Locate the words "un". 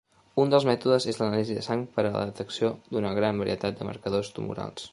0.43-0.53